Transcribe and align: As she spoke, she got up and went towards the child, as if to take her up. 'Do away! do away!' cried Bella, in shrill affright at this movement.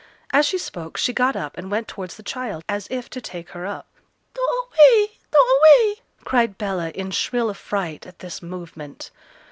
As 0.31 0.47
she 0.47 0.57
spoke, 0.57 0.97
she 0.97 1.13
got 1.13 1.35
up 1.35 1.55
and 1.59 1.69
went 1.69 1.87
towards 1.87 2.17
the 2.17 2.23
child, 2.23 2.63
as 2.67 2.87
if 2.89 3.07
to 3.11 3.21
take 3.21 3.49
her 3.51 3.67
up. 3.67 3.87
'Do 4.33 4.41
away! 4.41 5.11
do 5.31 5.37
away!' 5.37 6.01
cried 6.23 6.57
Bella, 6.57 6.89
in 6.89 7.11
shrill 7.11 7.51
affright 7.51 8.07
at 8.07 8.17
this 8.17 8.41
movement. 8.41 9.11